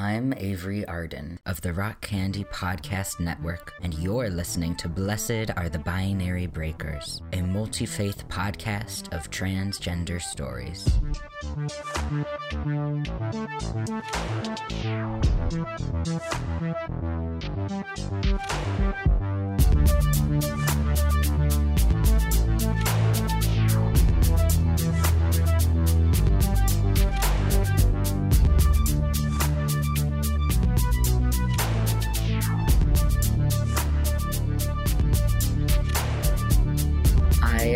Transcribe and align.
I'm 0.00 0.32
Avery 0.34 0.86
Arden 0.86 1.40
of 1.44 1.60
the 1.60 1.72
Rock 1.72 2.02
Candy 2.02 2.44
Podcast 2.44 3.18
Network, 3.18 3.74
and 3.82 3.92
you're 3.94 4.30
listening 4.30 4.76
to 4.76 4.88
Blessed 4.88 5.50
Are 5.56 5.68
the 5.68 5.80
Binary 5.80 6.46
Breakers, 6.46 7.20
a 7.32 7.42
multi 7.42 7.84
faith 7.84 8.28
podcast 8.28 9.12
of 9.12 9.28
transgender 9.28 10.22
stories. 10.22 10.86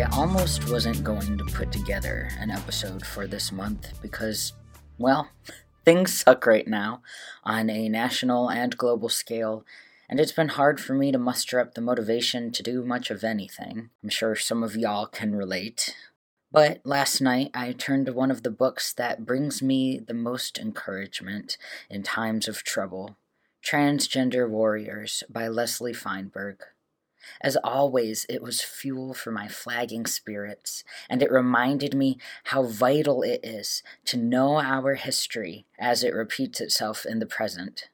I 0.03 0.17
almost 0.17 0.69
wasn't 0.69 1.01
going 1.01 1.37
to 1.37 1.45
put 1.45 1.71
together 1.71 2.27
an 2.37 2.51
episode 2.51 3.05
for 3.05 3.25
this 3.25 3.53
month 3.53 4.01
because, 4.01 4.51
well, 4.97 5.29
things 5.85 6.13
suck 6.13 6.45
right 6.45 6.67
now 6.67 7.01
on 7.45 7.69
a 7.69 7.87
national 7.87 8.49
and 8.49 8.77
global 8.77 9.07
scale, 9.07 9.65
and 10.09 10.19
it's 10.19 10.33
been 10.33 10.49
hard 10.49 10.81
for 10.81 10.93
me 10.93 11.13
to 11.13 11.17
muster 11.17 11.57
up 11.57 11.73
the 11.73 11.79
motivation 11.79 12.51
to 12.51 12.61
do 12.61 12.83
much 12.83 13.11
of 13.11 13.23
anything. 13.23 13.91
I'm 14.03 14.09
sure 14.09 14.35
some 14.35 14.61
of 14.61 14.75
y'all 14.75 15.05
can 15.05 15.35
relate. 15.35 15.95
But 16.51 16.81
last 16.83 17.21
night 17.21 17.51
I 17.53 17.71
turned 17.71 18.07
to 18.07 18.13
one 18.13 18.31
of 18.31 18.43
the 18.43 18.51
books 18.51 18.91
that 18.93 19.25
brings 19.25 19.61
me 19.61 19.99
the 19.99 20.13
most 20.13 20.59
encouragement 20.59 21.57
in 21.89 22.03
times 22.03 22.49
of 22.49 22.65
trouble 22.65 23.15
Transgender 23.65 24.49
Warriors 24.49 25.23
by 25.29 25.47
Leslie 25.47 25.93
Feinberg. 25.93 26.57
As 27.41 27.57
always, 27.63 28.25
it 28.29 28.41
was 28.41 28.61
fuel 28.61 29.13
for 29.13 29.31
my 29.31 29.47
flagging 29.47 30.05
spirits, 30.05 30.83
and 31.09 31.21
it 31.21 31.31
reminded 31.31 31.93
me 31.93 32.17
how 32.45 32.63
vital 32.63 33.21
it 33.21 33.39
is 33.43 33.83
to 34.05 34.17
know 34.17 34.59
our 34.59 34.95
history 34.95 35.65
as 35.79 36.03
it 36.03 36.13
repeats 36.13 36.61
itself 36.61 37.05
in 37.05 37.19
the 37.19 37.25
present. 37.25 37.89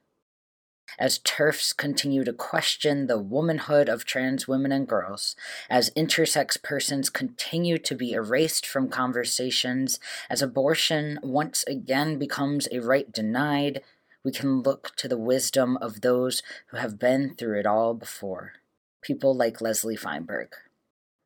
As 0.98 1.18
TERFs 1.18 1.76
continue 1.76 2.24
to 2.24 2.32
question 2.32 3.06
the 3.06 3.18
womanhood 3.18 3.88
of 3.88 4.04
trans 4.04 4.48
women 4.48 4.72
and 4.72 4.88
girls, 4.88 5.36
as 5.68 5.90
intersex 5.90 6.60
persons 6.60 7.08
continue 7.08 7.78
to 7.78 7.94
be 7.94 8.12
erased 8.12 8.66
from 8.66 8.88
conversations, 8.88 10.00
as 10.28 10.42
abortion 10.42 11.18
once 11.22 11.64
again 11.68 12.18
becomes 12.18 12.68
a 12.72 12.80
right 12.80 13.10
denied, 13.10 13.82
we 14.24 14.32
can 14.32 14.62
look 14.62 14.94
to 14.96 15.08
the 15.08 15.16
wisdom 15.16 15.76
of 15.78 16.00
those 16.00 16.42
who 16.66 16.76
have 16.76 16.98
been 16.98 17.34
through 17.34 17.58
it 17.60 17.66
all 17.66 17.94
before 17.94 18.54
people 19.02 19.34
like 19.34 19.60
Leslie 19.60 19.96
Feinberg. 19.96 20.54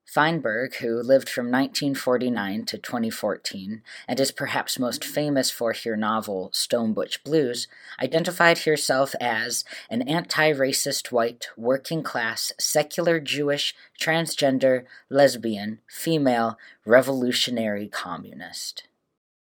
Feinberg, 0.07 0.77
who 0.77 1.03
lived 1.03 1.29
from 1.29 1.47
1949 1.47 2.67
to 2.67 2.79
2014 2.79 3.83
and 4.07 4.21
is 4.21 4.31
perhaps 4.31 4.79
most 4.79 5.05
famous 5.05 5.51
for 5.51 5.73
her 5.73 5.97
novel 5.97 6.51
Stone 6.53 6.93
Butch 6.93 7.25
Blues, 7.25 7.67
identified 8.01 8.59
herself 8.59 9.15
as 9.21 9.65
an 9.91 10.03
anti 10.03 10.53
racist 10.53 11.11
white, 11.11 11.49
working 11.57 12.03
class, 12.03 12.53
secular 12.61 13.19
Jewish, 13.19 13.75
transgender, 14.01 14.85
lesbian, 15.09 15.81
female, 15.89 16.59
revolutionary 16.85 17.89
communist. 17.89 18.87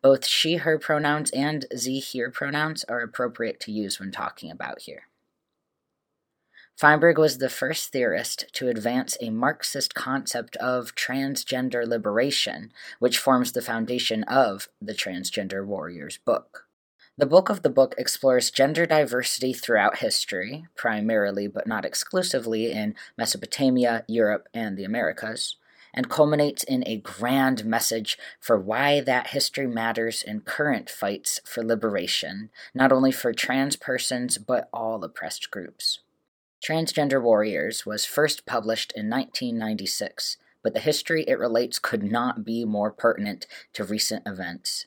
Both 0.03 0.27
she, 0.27 0.57
her 0.57 0.79
pronouns 0.79 1.31
and 1.33 1.67
ze, 1.77 2.01
hir 2.01 2.31
pronouns 2.31 2.85
are 2.85 3.01
appropriate 3.01 3.61
to 3.61 3.73
use 3.73 4.01
when 4.01 4.11
talking 4.11 4.51
about 4.51 4.83
hir. 4.83 5.08
Feinberg 6.79 7.19
was 7.19 7.39
the 7.39 7.49
first 7.49 7.91
theorist 7.91 8.45
to 8.53 8.69
advance 8.69 9.17
a 9.21 9.31
Marxist 9.31 9.97
concept 9.97 10.55
of 10.59 10.95
transgender 10.95 11.85
liberation, 11.85 12.73
which 13.01 13.19
forms 13.19 13.51
the 13.51 13.61
foundation 13.61 14.23
of 14.23 14.69
the 14.81 14.95
Transgender 14.95 15.67
Warriors 15.67 16.21
book. 16.25 16.69
The 17.17 17.27
book 17.27 17.49
of 17.49 17.63
the 17.63 17.69
book 17.69 17.97
explores 17.99 18.53
gender 18.53 18.87
diversity 18.87 19.53
throughout 19.53 19.99
history, 19.99 20.67
primarily 20.77 21.49
but 21.49 21.67
not 21.67 21.85
exclusively 21.85 22.71
in 22.71 22.95
Mesopotamia, 23.17 24.05
Europe, 24.07 24.49
and 24.55 24.77
the 24.77 24.85
Americas, 24.85 25.57
and 25.93 26.09
culminates 26.09 26.63
in 26.63 26.85
a 26.87 26.99
grand 26.99 27.65
message 27.65 28.17
for 28.39 28.57
why 28.57 29.01
that 29.01 29.31
history 29.31 29.67
matters 29.67 30.23
in 30.23 30.43
current 30.43 30.89
fights 30.89 31.41
for 31.45 31.65
liberation, 31.65 32.51
not 32.73 32.93
only 32.93 33.11
for 33.11 33.33
trans 33.33 33.75
persons 33.75 34.39
but 34.39 34.69
all 34.73 35.03
oppressed 35.03 35.51
groups. 35.51 35.99
Transgender 36.63 37.23
Warriors 37.23 37.87
was 37.87 38.05
first 38.05 38.45
published 38.45 38.93
in 38.97 39.09
1996, 39.09 40.39
but 40.63 40.75
the 40.75 40.81
history 40.81 41.25
it 41.29 41.39
relates 41.39 41.79
could 41.79 42.03
not 42.03 42.45
be 42.45 42.65
more 42.65 42.91
pertinent 42.91 43.47
to 43.75 43.85
recent 43.85 44.27
events. 44.27 44.87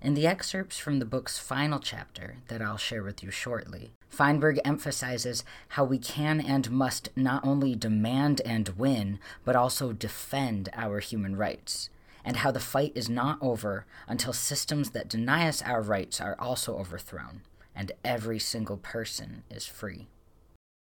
In 0.00 0.14
the 0.14 0.26
excerpts 0.26 0.78
from 0.78 0.98
the 0.98 1.04
book's 1.04 1.38
final 1.38 1.78
chapter 1.78 2.36
that 2.48 2.62
I'll 2.62 2.78
share 2.78 3.02
with 3.02 3.22
you 3.22 3.30
shortly, 3.30 3.92
Feinberg 4.08 4.60
emphasizes 4.64 5.44
how 5.70 5.84
we 5.84 5.98
can 5.98 6.40
and 6.40 6.70
must 6.70 7.10
not 7.16 7.44
only 7.44 7.74
demand 7.74 8.40
and 8.46 8.68
win, 8.70 9.18
but 9.44 9.56
also 9.56 9.92
defend 9.92 10.70
our 10.74 11.00
human 11.00 11.36
rights, 11.36 11.90
and 12.24 12.36
how 12.36 12.50
the 12.50 12.60
fight 12.60 12.92
is 12.94 13.10
not 13.10 13.36
over 13.42 13.84
until 14.08 14.32
systems 14.32 14.90
that 14.90 15.08
deny 15.08 15.48
us 15.48 15.60
our 15.60 15.82
rights 15.82 16.20
are 16.20 16.36
also 16.38 16.78
overthrown, 16.78 17.42
and 17.74 17.92
every 18.04 18.38
single 18.38 18.78
person 18.78 19.42
is 19.50 19.66
free. 19.66 20.08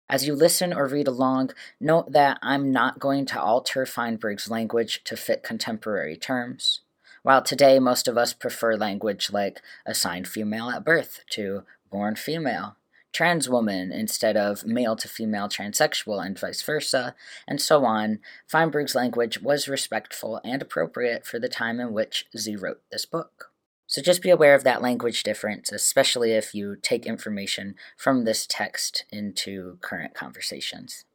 As 0.10 0.26
you 0.26 0.36
listen 0.36 0.72
or 0.72 0.88
read 0.88 1.08
along, 1.08 1.52
note 1.82 2.14
that 2.14 2.40
I'm 2.42 2.72
not 2.72 3.00
going 3.00 3.26
to 3.28 3.42
alter 3.42 3.86
Feinberg's 3.86 4.50
language 4.50 5.04
to 5.04 5.18
fit 5.18 5.44
contemporary 5.44 6.16
terms. 6.16 6.80
While 7.24 7.42
today 7.42 7.78
most 7.80 8.08
of 8.08 8.18
us 8.18 8.32
prefer 8.32 8.78
language 8.78 9.32
like 9.34 9.62
assigned 9.86 10.28
female 10.28 10.70
at 10.70 10.86
birth 10.86 11.26
to 11.32 11.64
born 11.92 12.16
female, 12.16 12.78
trans 13.12 13.50
woman 13.50 13.92
instead 13.92 14.38
of 14.38 14.66
male 14.66 14.96
to 14.96 15.10
female 15.10 15.50
transsexual, 15.50 16.26
and 16.26 16.40
vice 16.40 16.62
versa, 16.62 17.14
and 17.46 17.60
so 17.60 17.84
on, 17.84 18.20
Feinberg's 18.48 18.96
language 18.96 19.42
was 19.42 19.68
respectful 19.68 20.40
and 20.46 20.62
appropriate 20.62 21.26
for 21.26 21.38
the 21.38 21.50
time 21.50 21.82
in 21.82 21.92
which 21.92 22.28
ze 22.38 22.56
wrote 22.56 22.82
this 22.92 23.06
book. 23.06 23.52
So 23.88 24.02
just 24.02 24.22
be 24.22 24.30
aware 24.30 24.54
of 24.54 24.66
that 24.66 24.82
language 24.82 25.24
difference, 25.24 25.72
especially 25.72 26.34
if 26.34 26.54
you 26.54 26.76
take 26.76 27.06
information 27.06 27.76
from 27.96 28.26
this 28.26 28.46
text 28.46 29.06
into 29.12 29.78
current 29.80 30.14
conversations. 30.14 31.06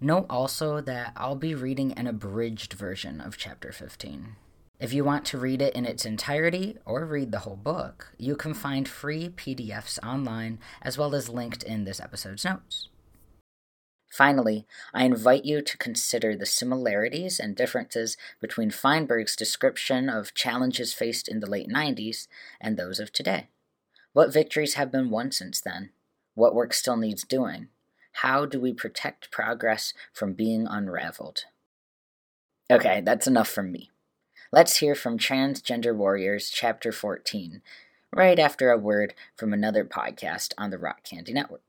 Note 0.00 0.26
also 0.28 0.80
that 0.80 1.12
I'll 1.16 1.36
be 1.36 1.54
reading 1.54 1.92
an 1.92 2.08
abridged 2.08 2.72
version 2.72 3.20
of 3.20 3.36
Chapter 3.36 3.70
15. 3.70 4.34
If 4.80 4.92
you 4.92 5.04
want 5.04 5.24
to 5.26 5.38
read 5.38 5.62
it 5.62 5.74
in 5.74 5.84
its 5.84 6.04
entirety 6.04 6.76
or 6.84 7.04
read 7.04 7.30
the 7.30 7.40
whole 7.40 7.56
book, 7.56 8.12
you 8.18 8.34
can 8.34 8.54
find 8.54 8.88
free 8.88 9.28
PDFs 9.28 10.04
online 10.04 10.58
as 10.82 10.98
well 10.98 11.14
as 11.14 11.28
linked 11.28 11.62
in 11.62 11.84
this 11.84 12.00
episode's 12.00 12.44
notes. 12.44 12.88
Finally, 14.08 14.66
I 14.94 15.04
invite 15.04 15.44
you 15.44 15.60
to 15.60 15.78
consider 15.78 16.34
the 16.34 16.46
similarities 16.46 17.38
and 17.38 17.54
differences 17.54 18.16
between 18.40 18.70
Feinberg's 18.70 19.36
description 19.36 20.08
of 20.08 20.34
challenges 20.34 20.94
faced 20.94 21.28
in 21.28 21.40
the 21.40 21.50
late 21.50 21.68
90s 21.68 22.26
and 22.60 22.76
those 22.76 22.98
of 22.98 23.12
today. 23.12 23.48
What 24.12 24.32
victories 24.32 24.74
have 24.74 24.90
been 24.90 25.10
won 25.10 25.30
since 25.30 25.60
then? 25.60 25.90
What 26.34 26.54
work 26.54 26.72
still 26.72 26.96
needs 26.96 27.24
doing? 27.24 27.68
How 28.12 28.46
do 28.46 28.58
we 28.58 28.72
protect 28.72 29.30
progress 29.30 29.92
from 30.12 30.32
being 30.32 30.66
unraveled? 30.66 31.44
Okay, 32.70 33.00
that's 33.00 33.26
enough 33.26 33.48
from 33.48 33.70
me. 33.70 33.90
Let's 34.50 34.78
hear 34.78 34.94
from 34.94 35.18
Transgender 35.18 35.94
Warriors, 35.94 36.50
Chapter 36.50 36.90
14, 36.90 37.60
right 38.12 38.38
after 38.38 38.70
a 38.70 38.78
word 38.78 39.14
from 39.36 39.52
another 39.52 39.84
podcast 39.84 40.54
on 40.56 40.70
the 40.70 40.78
Rock 40.78 41.04
Candy 41.04 41.32
Network. 41.34 41.62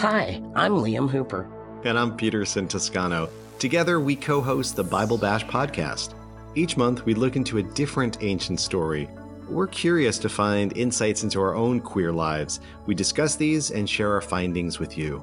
Hi, 0.00 0.40
I'm 0.54 0.74
Liam 0.74 1.10
Hooper. 1.10 1.50
And 1.82 1.98
I'm 1.98 2.16
Peterson 2.16 2.68
Toscano. 2.68 3.28
Together, 3.58 3.98
we 3.98 4.14
co 4.14 4.40
host 4.40 4.76
the 4.76 4.84
Bible 4.84 5.18
Bash 5.18 5.44
podcast. 5.44 6.14
Each 6.54 6.76
month, 6.76 7.04
we 7.04 7.14
look 7.14 7.34
into 7.34 7.58
a 7.58 7.64
different 7.64 8.22
ancient 8.22 8.60
story. 8.60 9.08
We're 9.48 9.66
curious 9.66 10.16
to 10.20 10.28
find 10.28 10.76
insights 10.76 11.24
into 11.24 11.40
our 11.40 11.56
own 11.56 11.80
queer 11.80 12.12
lives. 12.12 12.60
We 12.86 12.94
discuss 12.94 13.34
these 13.34 13.72
and 13.72 13.90
share 13.90 14.12
our 14.12 14.20
findings 14.20 14.78
with 14.78 14.96
you. 14.96 15.20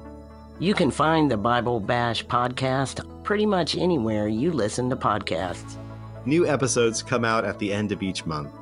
You 0.58 0.74
can 0.74 0.90
find 0.90 1.30
the 1.30 1.38
Bible 1.38 1.80
Bash 1.80 2.26
podcast 2.26 3.24
pretty 3.24 3.46
much 3.46 3.78
anywhere 3.78 4.28
you 4.28 4.52
listen 4.52 4.90
to 4.90 4.96
podcasts. 4.96 5.76
New 6.26 6.46
episodes 6.46 7.02
come 7.02 7.24
out 7.24 7.46
at 7.46 7.58
the 7.58 7.72
end 7.72 7.92
of 7.92 8.02
each 8.02 8.26
month. 8.26 8.52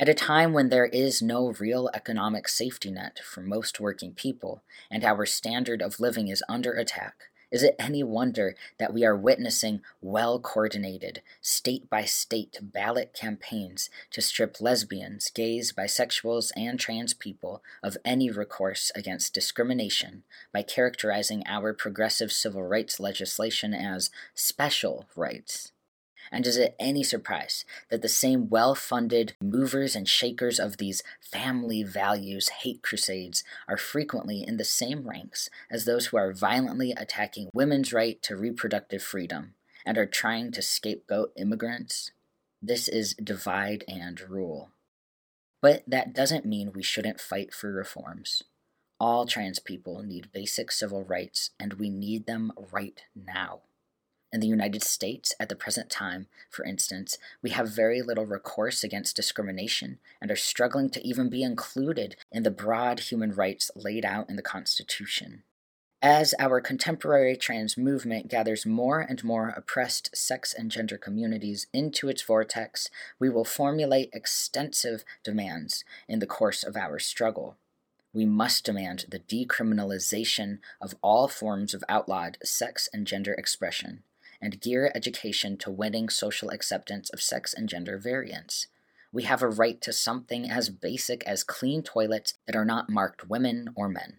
At 0.00 0.08
a 0.08 0.14
time 0.14 0.54
when 0.54 0.70
there 0.70 0.86
is 0.86 1.20
no 1.20 1.52
real 1.52 1.90
economic 1.92 2.48
safety 2.48 2.90
net 2.90 3.20
for 3.22 3.42
most 3.42 3.80
working 3.80 4.14
people, 4.14 4.62
and 4.90 5.04
our 5.04 5.26
standard 5.26 5.82
of 5.82 6.00
living 6.00 6.28
is 6.28 6.42
under 6.48 6.72
attack, 6.72 7.24
Is 7.50 7.62
it 7.62 7.76
any 7.78 8.02
wonder 8.02 8.54
that 8.78 8.94
we 8.94 9.04
are 9.04 9.14
witnessing 9.14 9.82
well 10.00 10.38
coordinated, 10.38 11.20
state 11.42 11.90
by 11.90 12.06
state 12.06 12.56
ballot 12.62 13.12
campaigns 13.12 13.90
to 14.12 14.22
strip 14.22 14.58
lesbians, 14.58 15.30
gays, 15.30 15.70
bisexuals, 15.72 16.50
and 16.56 16.80
trans 16.80 17.12
people 17.12 17.62
of 17.82 17.98
any 18.02 18.30
recourse 18.30 18.90
against 18.94 19.34
discrimination 19.34 20.22
by 20.50 20.62
characterizing 20.62 21.42
our 21.44 21.74
progressive 21.74 22.32
civil 22.32 22.62
rights 22.62 23.00
legislation 23.00 23.74
as 23.74 24.10
special 24.34 25.06
rights? 25.14 25.72
And 26.32 26.46
is 26.46 26.56
it 26.56 26.76
any 26.78 27.02
surprise 27.02 27.64
that 27.88 28.02
the 28.02 28.08
same 28.08 28.48
well 28.48 28.74
funded 28.74 29.34
movers 29.42 29.96
and 29.96 30.08
shakers 30.08 30.60
of 30.60 30.76
these 30.76 31.02
family 31.20 31.82
values 31.82 32.48
hate 32.48 32.82
crusades 32.82 33.42
are 33.66 33.76
frequently 33.76 34.44
in 34.46 34.56
the 34.56 34.64
same 34.64 35.08
ranks 35.08 35.50
as 35.70 35.84
those 35.84 36.06
who 36.06 36.16
are 36.16 36.32
violently 36.32 36.92
attacking 36.96 37.50
women's 37.52 37.92
right 37.92 38.22
to 38.22 38.36
reproductive 38.36 39.02
freedom 39.02 39.54
and 39.84 39.98
are 39.98 40.06
trying 40.06 40.52
to 40.52 40.62
scapegoat 40.62 41.32
immigrants? 41.36 42.12
This 42.62 42.88
is 42.88 43.14
divide 43.14 43.84
and 43.88 44.20
rule. 44.20 44.70
But 45.60 45.82
that 45.86 46.14
doesn't 46.14 46.46
mean 46.46 46.72
we 46.72 46.82
shouldn't 46.82 47.20
fight 47.20 47.52
for 47.52 47.72
reforms. 47.72 48.42
All 48.98 49.26
trans 49.26 49.58
people 49.58 50.02
need 50.02 50.32
basic 50.32 50.70
civil 50.70 51.02
rights, 51.02 51.50
and 51.58 51.74
we 51.74 51.88
need 51.88 52.26
them 52.26 52.52
right 52.70 53.02
now. 53.16 53.60
In 54.32 54.38
the 54.38 54.46
United 54.46 54.84
States, 54.84 55.34
at 55.40 55.48
the 55.48 55.56
present 55.56 55.90
time, 55.90 56.28
for 56.48 56.64
instance, 56.64 57.18
we 57.42 57.50
have 57.50 57.68
very 57.68 58.00
little 58.00 58.26
recourse 58.26 58.84
against 58.84 59.16
discrimination 59.16 59.98
and 60.20 60.30
are 60.30 60.36
struggling 60.36 60.88
to 60.90 61.04
even 61.04 61.28
be 61.28 61.42
included 61.42 62.14
in 62.30 62.44
the 62.44 62.50
broad 62.50 63.00
human 63.00 63.34
rights 63.34 63.72
laid 63.74 64.04
out 64.04 64.30
in 64.30 64.36
the 64.36 64.42
Constitution. 64.42 65.42
As 66.00 66.32
our 66.38 66.60
contemporary 66.60 67.36
trans 67.36 67.76
movement 67.76 68.28
gathers 68.28 68.64
more 68.64 69.00
and 69.00 69.22
more 69.24 69.48
oppressed 69.48 70.16
sex 70.16 70.54
and 70.54 70.70
gender 70.70 70.96
communities 70.96 71.66
into 71.72 72.08
its 72.08 72.22
vortex, 72.22 72.88
we 73.18 73.28
will 73.28 73.44
formulate 73.44 74.10
extensive 74.12 75.04
demands 75.24 75.84
in 76.08 76.20
the 76.20 76.26
course 76.26 76.62
of 76.62 76.76
our 76.76 77.00
struggle. 77.00 77.56
We 78.12 78.26
must 78.26 78.64
demand 78.64 79.06
the 79.08 79.18
decriminalization 79.18 80.60
of 80.80 80.94
all 81.02 81.26
forms 81.26 81.74
of 81.74 81.84
outlawed 81.88 82.38
sex 82.44 82.88
and 82.92 83.06
gender 83.06 83.34
expression 83.34 84.04
and 84.40 84.60
gear 84.60 84.90
education 84.94 85.56
to 85.58 85.70
winning 85.70 86.08
social 86.08 86.50
acceptance 86.50 87.10
of 87.10 87.20
sex 87.20 87.52
and 87.52 87.68
gender 87.68 87.98
variance. 87.98 88.66
We 89.12 89.24
have 89.24 89.42
a 89.42 89.48
right 89.48 89.80
to 89.82 89.92
something 89.92 90.50
as 90.50 90.70
basic 90.70 91.24
as 91.26 91.42
clean 91.42 91.82
toilets 91.82 92.34
that 92.46 92.54
are 92.54 92.64
not 92.64 92.88
marked 92.88 93.28
women 93.28 93.70
or 93.74 93.88
men. 93.88 94.18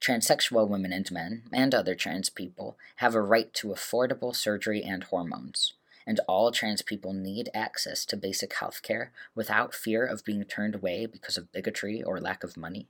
Transsexual 0.00 0.68
women 0.68 0.92
and 0.92 1.10
men, 1.10 1.42
and 1.52 1.74
other 1.74 1.94
trans 1.94 2.30
people, 2.30 2.78
have 2.96 3.14
a 3.14 3.20
right 3.22 3.52
to 3.54 3.68
affordable 3.68 4.34
surgery 4.34 4.82
and 4.82 5.04
hormones. 5.04 5.74
And 6.06 6.20
all 6.26 6.50
trans 6.50 6.82
people 6.82 7.12
need 7.12 7.50
access 7.54 8.04
to 8.06 8.16
basic 8.16 8.54
health 8.54 8.82
care 8.82 9.12
without 9.34 9.74
fear 9.74 10.04
of 10.04 10.24
being 10.24 10.44
turned 10.44 10.74
away 10.74 11.06
because 11.06 11.36
of 11.36 11.52
bigotry 11.52 12.02
or 12.02 12.20
lack 12.20 12.42
of 12.42 12.56
money. 12.56 12.88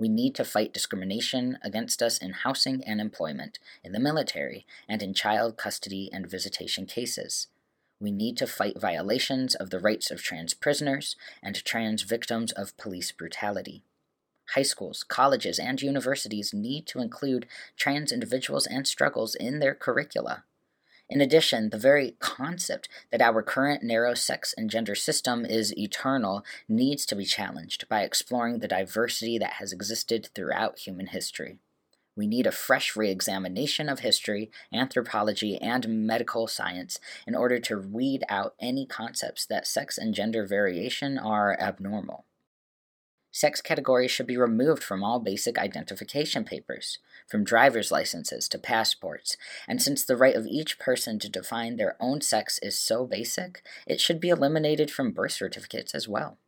We 0.00 0.08
need 0.08 0.34
to 0.36 0.46
fight 0.46 0.72
discrimination 0.72 1.58
against 1.62 2.02
us 2.02 2.16
in 2.16 2.32
housing 2.32 2.82
and 2.84 3.02
employment, 3.02 3.58
in 3.84 3.92
the 3.92 4.00
military, 4.00 4.64
and 4.88 5.02
in 5.02 5.12
child 5.12 5.58
custody 5.58 6.08
and 6.10 6.26
visitation 6.26 6.86
cases. 6.86 7.48
We 8.00 8.10
need 8.10 8.38
to 8.38 8.46
fight 8.46 8.80
violations 8.80 9.54
of 9.54 9.68
the 9.68 9.78
rights 9.78 10.10
of 10.10 10.22
trans 10.22 10.54
prisoners 10.54 11.16
and 11.42 11.62
trans 11.66 12.00
victims 12.00 12.50
of 12.52 12.74
police 12.78 13.12
brutality. 13.12 13.82
High 14.54 14.62
schools, 14.62 15.02
colleges, 15.02 15.58
and 15.58 15.82
universities 15.82 16.54
need 16.54 16.86
to 16.86 17.00
include 17.00 17.46
trans 17.76 18.10
individuals 18.10 18.66
and 18.66 18.88
struggles 18.88 19.34
in 19.34 19.58
their 19.58 19.74
curricula. 19.74 20.44
In 21.10 21.20
addition, 21.20 21.70
the 21.70 21.76
very 21.76 22.14
concept 22.20 22.88
that 23.10 23.20
our 23.20 23.42
current 23.42 23.82
narrow 23.82 24.14
sex 24.14 24.54
and 24.56 24.70
gender 24.70 24.94
system 24.94 25.44
is 25.44 25.76
eternal 25.76 26.44
needs 26.68 27.04
to 27.06 27.16
be 27.16 27.24
challenged 27.24 27.88
by 27.88 28.02
exploring 28.02 28.60
the 28.60 28.68
diversity 28.68 29.36
that 29.36 29.54
has 29.54 29.72
existed 29.72 30.30
throughout 30.36 30.78
human 30.78 31.08
history. 31.08 31.58
We 32.14 32.28
need 32.28 32.46
a 32.46 32.52
fresh 32.52 32.94
re 32.94 33.10
examination 33.10 33.88
of 33.88 34.00
history, 34.00 34.52
anthropology, 34.72 35.56
and 35.56 36.06
medical 36.06 36.46
science 36.46 37.00
in 37.26 37.34
order 37.34 37.58
to 37.58 37.80
weed 37.80 38.22
out 38.28 38.54
any 38.60 38.86
concepts 38.86 39.44
that 39.46 39.66
sex 39.66 39.98
and 39.98 40.14
gender 40.14 40.46
variation 40.46 41.18
are 41.18 41.58
abnormal. 41.58 42.24
Sex 43.32 43.62
categories 43.62 44.10
should 44.10 44.26
be 44.26 44.36
removed 44.36 44.82
from 44.82 45.04
all 45.04 45.20
basic 45.20 45.56
identification 45.56 46.44
papers, 46.44 46.98
from 47.28 47.44
driver's 47.44 47.92
licenses 47.92 48.48
to 48.48 48.58
passports, 48.58 49.36
and 49.68 49.80
since 49.80 50.04
the 50.04 50.16
right 50.16 50.34
of 50.34 50.46
each 50.46 50.80
person 50.80 51.18
to 51.20 51.28
define 51.28 51.76
their 51.76 51.96
own 52.00 52.20
sex 52.20 52.58
is 52.60 52.76
so 52.76 53.06
basic, 53.06 53.62
it 53.86 54.00
should 54.00 54.20
be 54.20 54.30
eliminated 54.30 54.90
from 54.90 55.12
birth 55.12 55.32
certificates 55.32 55.94
as 55.94 56.08
well. 56.08 56.38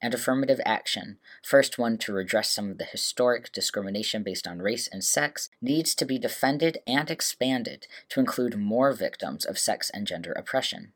And 0.00 0.14
affirmative 0.14 0.60
action, 0.64 1.18
first 1.42 1.78
one 1.78 1.98
to 1.98 2.12
redress 2.12 2.50
some 2.50 2.70
of 2.70 2.78
the 2.78 2.84
historic 2.84 3.52
discrimination 3.52 4.22
based 4.22 4.46
on 4.46 4.60
race 4.60 4.88
and 4.88 5.04
sex, 5.04 5.50
needs 5.60 5.94
to 5.94 6.04
be 6.04 6.18
defended 6.18 6.78
and 6.86 7.10
expanded 7.10 7.86
to 8.10 8.20
include 8.20 8.58
more 8.58 8.92
victims 8.92 9.44
of 9.44 9.58
sex 9.58 9.90
and 9.90 10.06
gender 10.06 10.32
oppression. 10.32 10.92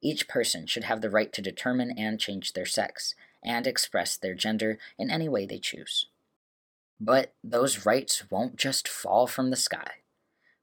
Each 0.00 0.26
person 0.26 0.66
should 0.66 0.84
have 0.84 1.00
the 1.00 1.10
right 1.10 1.32
to 1.32 1.42
determine 1.42 1.92
and 1.96 2.18
change 2.18 2.52
their 2.52 2.66
sex, 2.66 3.14
and 3.44 3.66
express 3.66 4.16
their 4.16 4.34
gender 4.34 4.78
in 4.98 5.10
any 5.10 5.28
way 5.28 5.46
they 5.46 5.58
choose. 5.58 6.06
But 7.00 7.34
those 7.42 7.84
rights 7.84 8.30
won't 8.30 8.56
just 8.56 8.86
fall 8.86 9.26
from 9.26 9.50
the 9.50 9.56
sky. 9.56 9.90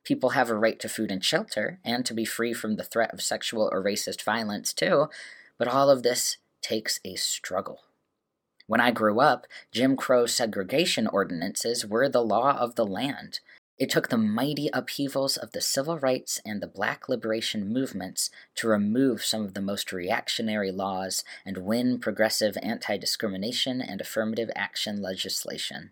People 0.06 0.30
have 0.30 0.50
a 0.50 0.56
right 0.56 0.80
to 0.80 0.90
food 0.90 1.12
and 1.12 1.24
shelter, 1.24 1.80
and 1.84 2.06
to 2.06 2.14
be 2.14 2.26
free 2.26 2.54
from 2.54 2.76
the 2.76 2.84
threat 2.84 3.14
of 3.14 3.22
sexual 3.22 3.70
or 3.72 3.84
racist 3.84 4.24
violence, 4.24 4.74
too, 4.74 5.10
but 5.58 5.68
all 5.68 5.90
of 5.90 6.04
this 6.04 6.38
takes 6.62 7.00
a 7.04 7.16
struggle. 7.16 7.82
When 8.66 8.80
I 8.80 8.92
grew 8.92 9.20
up, 9.20 9.48
Jim 9.72 9.98
Crow 9.98 10.26
segregation 10.26 11.08
ordinances 11.08 11.86
were 11.86 12.08
the 12.08 12.24
law 12.24 12.58
of 12.58 12.76
the 12.76 12.86
land, 12.86 13.40
it 13.80 13.90
took 13.90 14.10
the 14.10 14.18
mighty 14.18 14.70
upheavals 14.74 15.38
of 15.38 15.54
the 15.54 15.62
civil 15.62 15.98
rights 15.98 16.42
and 16.46 16.62
the 16.62 16.68
black 16.68 17.08
liberation 17.08 17.72
movements 17.72 18.30
to 18.56 18.68
remove 18.68 19.24
some 19.24 19.46
of 19.46 19.54
the 19.54 19.62
most 19.62 19.94
reactionary 19.94 20.70
laws 20.70 21.24
and 21.46 21.60
win 21.60 21.98
progressive 21.98 22.58
anti 22.62 22.98
discrimination 22.98 23.82
and 23.82 24.02
affirmative 24.02 24.52
action 24.54 25.02
legislation. 25.02 25.92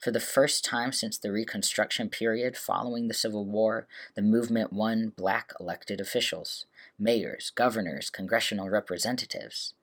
For 0.00 0.10
the 0.10 0.20
first 0.20 0.64
time 0.64 0.90
since 0.90 1.18
the 1.18 1.30
Reconstruction 1.30 2.08
period 2.08 2.56
following 2.56 3.06
the 3.06 3.14
Civil 3.14 3.44
War, 3.44 3.86
the 4.16 4.22
movement 4.22 4.72
won 4.72 5.12
black 5.14 5.52
elected 5.60 6.00
officials, 6.00 6.64
mayors, 6.98 7.52
governors, 7.54 8.08
congressional 8.08 8.70
representatives. 8.70 9.74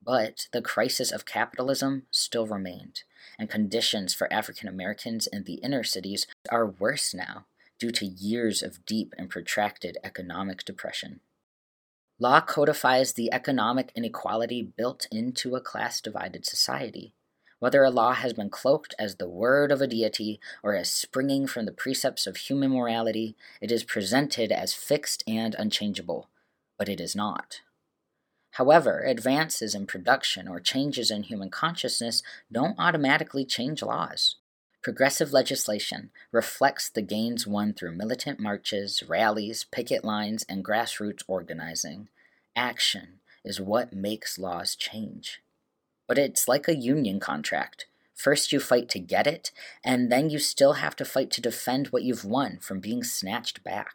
But 0.00 0.48
the 0.52 0.62
crisis 0.62 1.10
of 1.10 1.24
capitalism 1.24 2.06
still 2.10 2.46
remained, 2.46 3.04
and 3.38 3.50
conditions 3.50 4.14
for 4.14 4.32
African 4.32 4.68
Americans 4.68 5.26
in 5.26 5.44
the 5.44 5.54
inner 5.54 5.84
cities 5.84 6.26
are 6.50 6.66
worse 6.66 7.14
now 7.14 7.46
due 7.78 7.90
to 7.90 8.06
years 8.06 8.62
of 8.62 8.84
deep 8.86 9.14
and 9.18 9.28
protracted 9.28 9.98
economic 10.04 10.64
depression. 10.64 11.20
Law 12.20 12.40
codifies 12.40 13.12
the 13.12 13.32
economic 13.32 13.90
inequality 13.96 14.62
built 14.62 15.06
into 15.10 15.56
a 15.56 15.60
class 15.60 16.00
divided 16.00 16.46
society. 16.46 17.12
Whether 17.58 17.82
a 17.82 17.90
law 17.90 18.12
has 18.12 18.32
been 18.32 18.50
cloaked 18.50 18.94
as 18.98 19.16
the 19.16 19.28
word 19.28 19.72
of 19.72 19.80
a 19.80 19.86
deity 19.86 20.38
or 20.62 20.76
as 20.76 20.90
springing 20.90 21.46
from 21.46 21.66
the 21.66 21.72
precepts 21.72 22.26
of 22.26 22.36
human 22.36 22.70
morality, 22.70 23.36
it 23.60 23.72
is 23.72 23.84
presented 23.84 24.52
as 24.52 24.74
fixed 24.74 25.24
and 25.26 25.56
unchangeable, 25.58 26.28
but 26.78 26.88
it 26.88 27.00
is 27.00 27.16
not. 27.16 27.62
However, 28.54 29.00
advances 29.00 29.74
in 29.74 29.86
production 29.86 30.46
or 30.46 30.60
changes 30.60 31.10
in 31.10 31.24
human 31.24 31.50
consciousness 31.50 32.22
don't 32.52 32.78
automatically 32.78 33.44
change 33.44 33.82
laws. 33.82 34.36
Progressive 34.80 35.32
legislation 35.32 36.10
reflects 36.30 36.88
the 36.88 37.02
gains 37.02 37.48
won 37.48 37.72
through 37.72 37.96
militant 37.96 38.38
marches, 38.38 39.02
rallies, 39.08 39.64
picket 39.64 40.04
lines, 40.04 40.44
and 40.48 40.64
grassroots 40.64 41.24
organizing. 41.26 42.08
Action 42.54 43.18
is 43.44 43.60
what 43.60 43.92
makes 43.92 44.38
laws 44.38 44.76
change. 44.76 45.40
But 46.06 46.18
it's 46.18 46.46
like 46.46 46.68
a 46.68 46.76
union 46.76 47.18
contract. 47.18 47.86
First, 48.14 48.52
you 48.52 48.60
fight 48.60 48.88
to 48.90 49.00
get 49.00 49.26
it, 49.26 49.50
and 49.84 50.12
then 50.12 50.30
you 50.30 50.38
still 50.38 50.74
have 50.74 50.94
to 50.96 51.04
fight 51.04 51.32
to 51.32 51.40
defend 51.40 51.88
what 51.88 52.04
you've 52.04 52.24
won 52.24 52.58
from 52.60 52.78
being 52.78 53.02
snatched 53.02 53.64
back. 53.64 53.94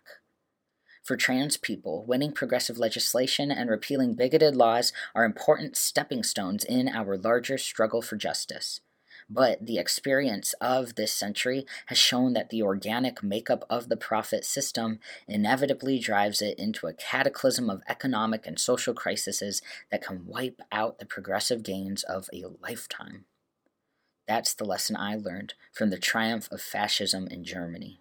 For 1.03 1.15
trans 1.15 1.57
people, 1.57 2.05
winning 2.05 2.33
progressive 2.33 2.77
legislation 2.77 3.51
and 3.51 3.69
repealing 3.69 4.15
bigoted 4.15 4.55
laws 4.55 4.93
are 5.15 5.25
important 5.25 5.75
stepping 5.75 6.23
stones 6.23 6.63
in 6.63 6.87
our 6.87 7.17
larger 7.17 7.57
struggle 7.57 8.01
for 8.01 8.15
justice. 8.15 8.81
But 9.29 9.65
the 9.65 9.77
experience 9.77 10.53
of 10.59 10.95
this 10.95 11.11
century 11.11 11.65
has 11.85 11.99
shown 11.99 12.33
that 12.33 12.49
the 12.49 12.63
organic 12.63 13.21
makeup 13.21 13.63
of 13.69 13.87
the 13.87 13.97
profit 13.97 14.43
system 14.43 14.99
inevitably 15.27 15.99
drives 15.99 16.41
it 16.41 16.57
into 16.57 16.87
a 16.87 16.93
cataclysm 16.93 17.69
of 17.69 17.83
economic 17.87 18.47
and 18.47 18.59
social 18.59 18.95
crises 18.95 19.61
that 19.91 20.01
can 20.01 20.25
wipe 20.25 20.61
out 20.71 20.97
the 20.97 21.05
progressive 21.05 21.61
gains 21.61 22.03
of 22.03 22.27
a 22.33 22.45
lifetime. 22.61 23.25
That's 24.27 24.53
the 24.53 24.65
lesson 24.65 24.95
I 24.95 25.15
learned 25.15 25.53
from 25.73 25.91
the 25.91 25.97
triumph 25.97 26.47
of 26.51 26.61
fascism 26.61 27.27
in 27.27 27.43
Germany. 27.43 27.98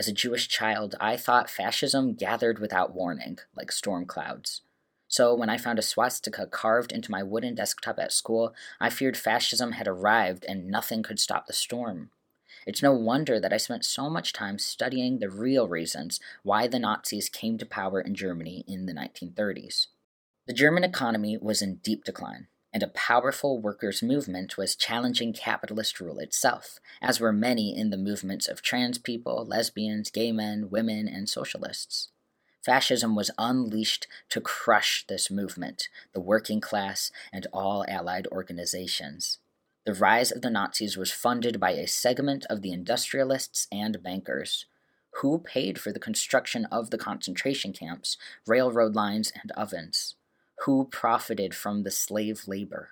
As 0.00 0.08
a 0.08 0.14
Jewish 0.14 0.48
child, 0.48 0.94
I 0.98 1.18
thought 1.18 1.50
fascism 1.50 2.14
gathered 2.14 2.58
without 2.58 2.94
warning, 2.94 3.38
like 3.54 3.70
storm 3.70 4.06
clouds. 4.06 4.62
So, 5.08 5.34
when 5.34 5.50
I 5.50 5.58
found 5.58 5.78
a 5.78 5.82
swastika 5.82 6.46
carved 6.46 6.90
into 6.90 7.10
my 7.10 7.22
wooden 7.22 7.54
desktop 7.54 7.98
at 7.98 8.10
school, 8.10 8.54
I 8.80 8.88
feared 8.88 9.18
fascism 9.18 9.72
had 9.72 9.86
arrived 9.86 10.46
and 10.48 10.68
nothing 10.68 11.02
could 11.02 11.20
stop 11.20 11.46
the 11.46 11.52
storm. 11.52 12.08
It's 12.66 12.82
no 12.82 12.94
wonder 12.94 13.38
that 13.40 13.52
I 13.52 13.58
spent 13.58 13.84
so 13.84 14.08
much 14.08 14.32
time 14.32 14.58
studying 14.58 15.18
the 15.18 15.28
real 15.28 15.68
reasons 15.68 16.18
why 16.44 16.66
the 16.66 16.78
Nazis 16.78 17.28
came 17.28 17.58
to 17.58 17.66
power 17.66 18.00
in 18.00 18.14
Germany 18.14 18.64
in 18.66 18.86
the 18.86 18.94
1930s. 18.94 19.88
The 20.46 20.54
German 20.54 20.82
economy 20.82 21.36
was 21.36 21.60
in 21.60 21.74
deep 21.74 22.04
decline, 22.04 22.46
and 22.72 22.82
a 22.82 22.88
powerful 22.88 23.58
workers' 23.58 24.02
movement 24.02 24.56
was 24.56 24.76
challenging 24.76 25.32
capitalist 25.32 26.00
rule 26.00 26.18
itself, 26.18 26.78
as 27.02 27.20
were 27.20 27.32
many 27.32 27.76
in 27.76 27.90
the 27.90 27.96
movements 27.96 28.48
of 28.48 28.62
trans 28.62 28.98
people, 28.98 29.44
lesbians, 29.44 30.10
gay 30.10 30.32
men, 30.32 30.70
women, 30.70 31.08
and 31.08 31.28
socialists. 31.28 32.08
Fascism 32.64 33.14
was 33.14 33.30
unleashed 33.38 34.06
to 34.28 34.40
crush 34.40 35.06
this 35.06 35.30
movement, 35.30 35.88
the 36.12 36.20
working 36.20 36.60
class, 36.60 37.10
and 37.32 37.46
all 37.52 37.84
allied 37.88 38.26
organizations. 38.28 39.38
The 39.86 39.94
rise 39.94 40.30
of 40.30 40.42
the 40.42 40.50
Nazis 40.50 40.96
was 40.96 41.10
funded 41.10 41.58
by 41.58 41.70
a 41.70 41.86
segment 41.86 42.44
of 42.50 42.60
the 42.60 42.70
industrialists 42.70 43.66
and 43.72 44.02
bankers. 44.02 44.66
Who 45.20 45.38
paid 45.38 45.80
for 45.80 45.90
the 45.90 45.98
construction 45.98 46.66
of 46.66 46.90
the 46.90 46.98
concentration 46.98 47.72
camps, 47.72 48.18
railroad 48.46 48.94
lines, 48.94 49.32
and 49.40 49.50
ovens? 49.52 50.16
Who 50.62 50.88
profited 50.90 51.54
from 51.54 51.82
the 51.82 51.90
slave 51.90 52.42
labor. 52.46 52.90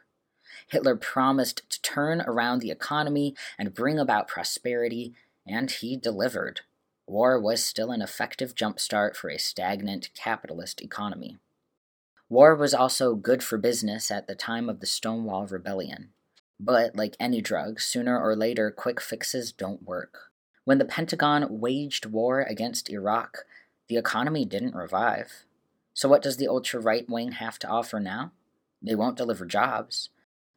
Hitler 0.69 0.97
promised 0.97 1.69
to 1.71 1.83
turn 1.83 2.23
around 2.23 2.61
the 2.61 2.71
economy 2.71 3.35
and 3.59 3.75
bring 3.75 3.99
about 3.99 4.29
prosperity, 4.29 5.15
and 5.47 5.71
he 5.71 5.97
delivered. 5.97 6.61
War 7.07 7.41
was 7.41 7.65
still 7.65 7.91
an 7.91 8.03
effective 8.03 8.55
jumpstart 8.55 9.17
for 9.17 9.31
a 9.31 9.39
stagnant 9.39 10.11
capitalist 10.15 10.83
economy. 10.83 11.39
War 12.29 12.55
was 12.55 12.75
also 12.75 13.15
good 13.15 13.43
for 13.43 13.57
business 13.57 14.11
at 14.11 14.27
the 14.27 14.35
time 14.35 14.69
of 14.69 14.81
the 14.81 14.87
Stonewall 14.87 15.47
Rebellion. 15.47 16.11
But, 16.61 16.97
like 16.97 17.17
any 17.19 17.41
drug, 17.41 17.81
sooner 17.81 18.21
or 18.21 18.37
later 18.37 18.71
quick 18.71 19.01
fixes 19.01 19.53
don't 19.53 19.85
work. 19.85 20.31
When 20.65 20.79
the 20.79 20.85
Pentagon 20.85 21.61
waged 21.61 22.05
war 22.05 22.43
against 22.43 22.91
Iraq, 22.91 23.47
the 23.89 23.97
economy 23.97 24.45
didn't 24.45 24.75
revive. 24.75 25.45
So, 25.99 26.09
what 26.09 26.23
does 26.23 26.37
the 26.37 26.47
ultra 26.47 26.79
right 26.79 27.05
wing 27.11 27.33
have 27.33 27.59
to 27.59 27.67
offer 27.67 27.99
now? 27.99 28.31
They 28.81 28.95
won't 28.95 29.17
deliver 29.17 29.45
jobs. 29.45 30.11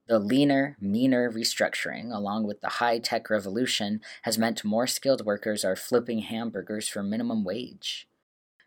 The 0.07 0.19
leaner, 0.19 0.77
meaner 0.79 1.31
restructuring, 1.31 2.15
along 2.15 2.45
with 2.45 2.61
the 2.61 2.77
high 2.77 2.99
tech 2.99 3.27
revolution, 3.27 4.01
has 4.21 4.37
meant 4.37 4.63
more 4.63 4.85
skilled 4.85 5.25
workers 5.25 5.65
are 5.65 5.75
flipping 5.75 6.19
hamburgers 6.19 6.87
for 6.87 7.01
minimum 7.01 7.43
wage. 7.43 8.07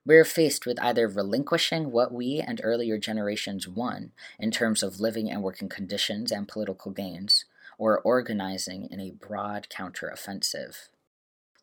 We're 0.04 0.24
faced 0.24 0.66
with 0.66 0.82
either 0.82 1.06
relinquishing 1.06 1.92
what 1.92 2.12
we 2.12 2.40
and 2.40 2.60
earlier 2.64 2.98
generations 2.98 3.68
won 3.68 4.10
in 4.40 4.50
terms 4.50 4.82
of 4.82 4.98
living 4.98 5.30
and 5.30 5.44
working 5.44 5.68
conditions 5.68 6.32
and 6.32 6.48
political 6.48 6.90
gains, 6.90 7.44
or 7.78 8.00
organizing 8.00 8.88
in 8.90 8.98
a 8.98 9.12
broad 9.12 9.68
counteroffensive. 9.70 10.88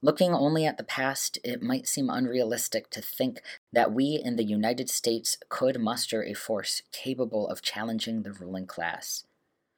Looking 0.04 0.34
only 0.34 0.66
at 0.66 0.78
the 0.78 0.84
past, 0.84 1.38
it 1.44 1.62
might 1.62 1.88
seem 1.88 2.10
unrealistic 2.10 2.90
to 2.90 3.02
think 3.02 3.42
that 3.72 3.94
we 3.94 4.20
in 4.24 4.36
the 4.36 4.44
United 4.44 4.90
States 4.90 5.38
could 5.48 5.80
muster 5.80 6.24
a 6.24 6.34
force 6.34 6.82
capable 6.92 7.48
of 7.48 7.62
challenging 7.62 8.24
the 8.24 8.34
ruling 8.34 8.66
class. 8.66 9.26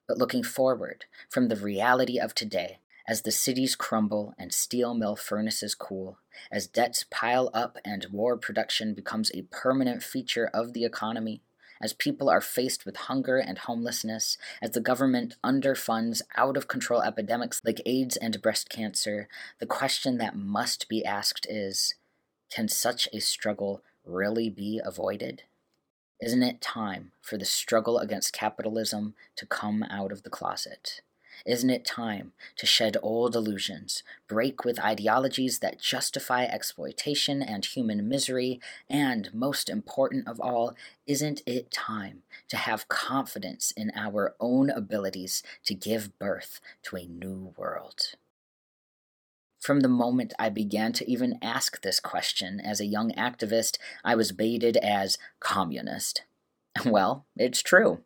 But 0.08 0.16
looking 0.16 0.42
forward, 0.42 1.04
from 1.28 1.48
the 1.48 1.56
reality 1.56 2.18
of 2.18 2.34
today, 2.34 2.78
as 3.06 3.22
the 3.22 3.30
cities 3.30 3.76
crumble 3.76 4.32
and 4.38 4.50
steel 4.50 4.94
mill 4.94 5.14
furnaces 5.14 5.74
cool, 5.74 6.18
as 6.50 6.66
debts 6.66 7.04
pile 7.10 7.50
up 7.52 7.76
and 7.84 8.06
war 8.10 8.38
production 8.38 8.94
becomes 8.94 9.30
a 9.34 9.42
permanent 9.50 10.02
feature 10.02 10.50
of 10.54 10.72
the 10.72 10.86
economy, 10.86 11.42
as 11.80 11.92
people 11.92 12.28
are 12.30 12.40
faced 12.40 12.86
with 12.86 12.96
hunger 12.96 13.36
and 13.38 13.58
homelessness, 13.58 14.38
as 14.62 14.70
the 14.70 14.80
government 14.80 15.36
underfunds 15.44 16.22
out 16.36 16.56
of 16.56 16.68
control 16.68 17.02
epidemics 17.02 17.60
like 17.64 17.80
AIDS 17.86 18.16
and 18.16 18.40
breast 18.42 18.68
cancer, 18.68 19.28
the 19.58 19.66
question 19.66 20.18
that 20.18 20.36
must 20.36 20.88
be 20.88 21.04
asked 21.04 21.46
is 21.48 21.94
can 22.50 22.68
such 22.68 23.08
a 23.12 23.20
struggle 23.20 23.82
really 24.04 24.48
be 24.48 24.80
avoided? 24.84 25.42
Isn't 26.20 26.42
it 26.42 26.60
time 26.60 27.12
for 27.20 27.36
the 27.36 27.44
struggle 27.44 27.98
against 27.98 28.32
capitalism 28.32 29.14
to 29.36 29.46
come 29.46 29.82
out 29.82 30.12
of 30.12 30.22
the 30.22 30.30
closet? 30.30 31.00
Isn't 31.46 31.70
it 31.70 31.84
time 31.84 32.32
to 32.56 32.66
shed 32.66 32.96
old 33.02 33.34
illusions, 33.34 34.02
break 34.28 34.64
with 34.64 34.78
ideologies 34.78 35.58
that 35.60 35.80
justify 35.80 36.44
exploitation 36.44 37.42
and 37.42 37.64
human 37.64 38.08
misery, 38.08 38.60
and, 38.88 39.32
most 39.34 39.68
important 39.68 40.28
of 40.28 40.40
all, 40.40 40.74
isn't 41.06 41.42
it 41.46 41.70
time 41.70 42.22
to 42.48 42.56
have 42.56 42.88
confidence 42.88 43.72
in 43.72 43.92
our 43.94 44.34
own 44.40 44.70
abilities 44.70 45.42
to 45.64 45.74
give 45.74 46.18
birth 46.18 46.60
to 46.84 46.96
a 46.96 47.06
new 47.06 47.52
world? 47.56 48.14
From 49.60 49.80
the 49.80 49.88
moment 49.88 50.34
I 50.38 50.50
began 50.50 50.92
to 50.92 51.10
even 51.10 51.38
ask 51.40 51.80
this 51.80 51.98
question 51.98 52.60
as 52.60 52.80
a 52.80 52.86
young 52.86 53.12
activist, 53.12 53.78
I 54.04 54.14
was 54.14 54.30
baited 54.30 54.76
as 54.76 55.16
communist. 55.40 56.22
Well, 56.84 57.24
it's 57.36 57.62
true. 57.62 58.02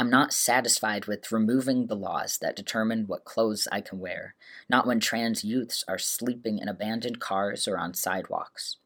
I'm 0.00 0.08
not 0.08 0.32
satisfied 0.32 1.04
with 1.04 1.30
removing 1.30 1.86
the 1.86 1.94
laws 1.94 2.38
that 2.38 2.56
determine 2.56 3.06
what 3.06 3.26
clothes 3.26 3.68
I 3.70 3.82
can 3.82 3.98
wear, 3.98 4.34
not 4.66 4.86
when 4.86 4.98
trans 4.98 5.44
youths 5.44 5.84
are 5.86 5.98
sleeping 5.98 6.58
in 6.58 6.68
abandoned 6.70 7.20
cars 7.20 7.68
or 7.68 7.76
on 7.76 7.92
sidewalks. 7.92 8.78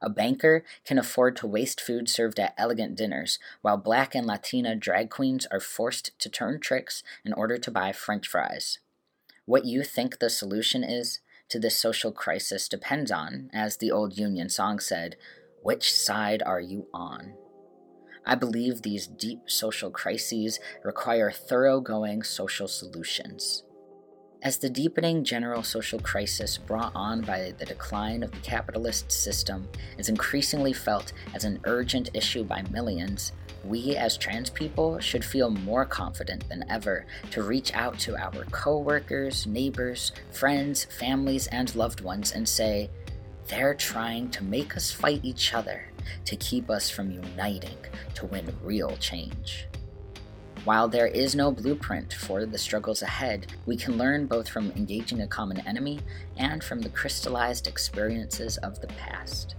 A 0.00 0.08
banker 0.08 0.62
can 0.84 0.96
afford 0.96 1.34
to 1.38 1.48
waste 1.48 1.80
food 1.80 2.08
served 2.08 2.38
at 2.38 2.54
elegant 2.56 2.94
dinners, 2.94 3.40
while 3.62 3.78
black 3.78 4.14
and 4.14 4.28
Latina 4.28 4.76
drag 4.76 5.10
queens 5.10 5.44
are 5.50 5.58
forced 5.58 6.16
to 6.20 6.28
turn 6.28 6.60
tricks 6.60 7.02
in 7.24 7.32
order 7.32 7.58
to 7.58 7.70
buy 7.72 7.90
french 7.90 8.28
fries. 8.28 8.78
What 9.46 9.64
you 9.64 9.82
think 9.82 10.20
the 10.20 10.30
solution 10.30 10.84
is 10.84 11.18
to 11.48 11.58
this 11.58 11.76
social 11.76 12.12
crisis 12.12 12.68
depends 12.68 13.10
on, 13.10 13.50
as 13.52 13.78
the 13.78 13.90
old 13.90 14.16
Union 14.16 14.48
song 14.48 14.78
said, 14.78 15.16
which 15.64 15.92
side 15.92 16.44
are 16.46 16.60
you 16.60 16.86
on? 16.94 17.34
I 18.26 18.34
believe 18.34 18.82
these 18.82 19.06
deep 19.06 19.50
social 19.50 19.90
crises 19.90 20.60
require 20.84 21.30
thoroughgoing 21.30 22.22
social 22.22 22.68
solutions. 22.68 23.64
As 24.42 24.56
the 24.56 24.70
deepening 24.70 25.22
general 25.22 25.62
social 25.62 25.98
crisis 25.98 26.56
brought 26.56 26.92
on 26.94 27.20
by 27.20 27.52
the 27.58 27.66
decline 27.66 28.22
of 28.22 28.30
the 28.30 28.38
capitalist 28.38 29.12
system 29.12 29.68
is 29.98 30.08
increasingly 30.08 30.72
felt 30.72 31.12
as 31.34 31.44
an 31.44 31.60
urgent 31.64 32.08
issue 32.14 32.44
by 32.44 32.62
millions, 32.70 33.32
we 33.64 33.96
as 33.96 34.16
trans 34.16 34.48
people 34.48 34.98
should 34.98 35.24
feel 35.24 35.50
more 35.50 35.84
confident 35.84 36.48
than 36.48 36.64
ever 36.70 37.04
to 37.32 37.42
reach 37.42 37.74
out 37.74 37.98
to 37.98 38.16
our 38.16 38.46
coworkers, 38.46 39.46
neighbors, 39.46 40.12
friends, 40.30 40.84
families, 40.84 41.46
and 41.48 41.74
loved 41.74 42.00
ones 42.00 42.32
and 42.32 42.48
say, 42.48 42.88
they're 43.48 43.74
trying 43.74 44.30
to 44.30 44.44
make 44.44 44.74
us 44.74 44.90
fight 44.90 45.20
each 45.22 45.52
other 45.52 45.89
to 46.24 46.36
keep 46.36 46.70
us 46.70 46.90
from 46.90 47.10
uniting 47.10 47.78
to 48.14 48.26
win 48.26 48.54
real 48.62 48.96
change. 48.98 49.66
While 50.64 50.88
there 50.88 51.06
is 51.06 51.34
no 51.34 51.50
blueprint 51.50 52.12
for 52.12 52.44
the 52.44 52.58
struggles 52.58 53.00
ahead, 53.00 53.46
we 53.64 53.76
can 53.76 53.96
learn 53.96 54.26
both 54.26 54.46
from 54.46 54.70
engaging 54.72 55.22
a 55.22 55.26
common 55.26 55.66
enemy 55.66 56.00
and 56.36 56.62
from 56.62 56.80
the 56.80 56.90
crystallized 56.90 57.66
experiences 57.66 58.58
of 58.58 58.78
the 58.80 58.88
past. 58.88 59.54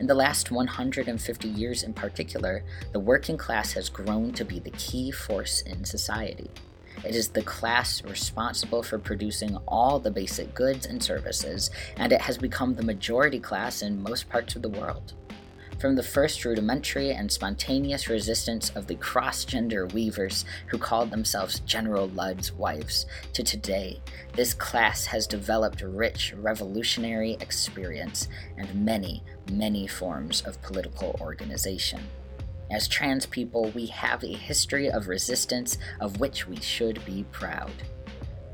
In 0.00 0.08
the 0.08 0.14
last 0.14 0.50
150 0.50 1.48
years 1.48 1.84
in 1.84 1.94
particular, 1.94 2.64
the 2.92 2.98
working 2.98 3.36
class 3.36 3.72
has 3.74 3.88
grown 3.88 4.32
to 4.32 4.44
be 4.44 4.58
the 4.58 4.70
key 4.70 5.12
force 5.12 5.60
in 5.60 5.84
society. 5.84 6.50
It 7.04 7.14
is 7.14 7.28
the 7.28 7.42
class 7.42 8.02
responsible 8.02 8.82
for 8.82 8.98
producing 8.98 9.56
all 9.68 10.00
the 10.00 10.10
basic 10.10 10.52
goods 10.52 10.86
and 10.86 11.00
services, 11.00 11.70
and 11.96 12.12
it 12.12 12.20
has 12.20 12.38
become 12.38 12.74
the 12.74 12.82
majority 12.82 13.38
class 13.38 13.82
in 13.82 14.02
most 14.02 14.28
parts 14.28 14.56
of 14.56 14.62
the 14.62 14.68
world. 14.68 15.14
From 15.78 15.96
the 15.96 16.02
first 16.02 16.44
rudimentary 16.44 17.10
and 17.10 17.30
spontaneous 17.30 18.08
resistance 18.08 18.70
of 18.70 18.86
the 18.86 18.94
cross 18.94 19.44
gender 19.44 19.86
weavers 19.86 20.44
who 20.68 20.78
called 20.78 21.10
themselves 21.10 21.60
General 21.60 22.08
Ludd's 22.08 22.52
wives, 22.52 23.06
to 23.32 23.42
today, 23.42 24.00
this 24.32 24.54
class 24.54 25.04
has 25.06 25.26
developed 25.26 25.82
rich 25.82 26.32
revolutionary 26.36 27.32
experience 27.40 28.28
and 28.56 28.84
many, 28.84 29.22
many 29.52 29.86
forms 29.86 30.42
of 30.42 30.62
political 30.62 31.16
organization. 31.20 32.00
As 32.70 32.88
trans 32.88 33.26
people, 33.26 33.70
we 33.74 33.86
have 33.86 34.22
a 34.22 34.28
history 34.28 34.90
of 34.90 35.08
resistance 35.08 35.76
of 36.00 36.18
which 36.18 36.46
we 36.46 36.56
should 36.60 37.04
be 37.04 37.24
proud. 37.30 37.72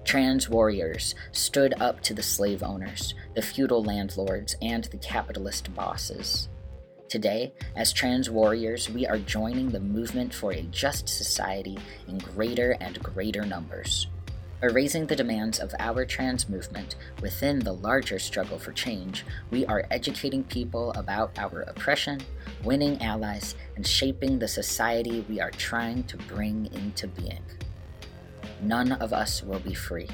Trans 0.04 0.48
warriors 0.48 1.14
stood 1.30 1.74
up 1.80 2.00
to 2.00 2.14
the 2.14 2.22
slave 2.22 2.62
owners, 2.62 3.14
the 3.34 3.42
feudal 3.42 3.84
landlords, 3.84 4.56
and 4.60 4.84
the 4.84 4.96
capitalist 4.96 5.72
bosses. 5.74 6.48
Today, 7.10 7.52
as 7.74 7.92
trans 7.92 8.30
warriors, 8.30 8.88
we 8.88 9.04
are 9.04 9.18
joining 9.18 9.70
the 9.70 9.80
movement 9.80 10.32
for 10.32 10.52
a 10.52 10.62
just 10.70 11.08
society 11.08 11.76
in 12.06 12.18
greater 12.18 12.76
and 12.80 13.02
greater 13.02 13.44
numbers. 13.44 14.06
By 14.60 14.68
raising 14.68 15.08
the 15.08 15.16
demands 15.16 15.58
of 15.58 15.74
our 15.80 16.04
trans 16.04 16.48
movement 16.48 16.94
within 17.20 17.58
the 17.58 17.72
larger 17.72 18.20
struggle 18.20 18.60
for 18.60 18.70
change, 18.70 19.24
we 19.50 19.66
are 19.66 19.88
educating 19.90 20.44
people 20.44 20.92
about 20.92 21.36
our 21.36 21.62
oppression, 21.62 22.20
winning 22.62 23.02
allies, 23.02 23.56
and 23.74 23.84
shaping 23.84 24.38
the 24.38 24.46
society 24.46 25.26
we 25.28 25.40
are 25.40 25.50
trying 25.50 26.04
to 26.04 26.16
bring 26.16 26.66
into 26.72 27.08
being. 27.08 27.42
None 28.62 28.92
of 28.92 29.12
us 29.12 29.42
will 29.42 29.58
be 29.58 29.74
free 29.74 30.10